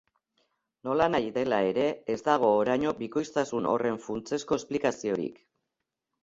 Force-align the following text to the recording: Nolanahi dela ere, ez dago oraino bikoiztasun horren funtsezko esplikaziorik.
Nolanahi 0.87 1.27
dela 1.35 1.59
ere, 1.71 1.83
ez 2.13 2.17
dago 2.29 2.49
oraino 2.61 2.95
bikoiztasun 3.03 3.69
horren 3.73 4.01
funtsezko 4.07 4.59
esplikaziorik. 4.63 5.39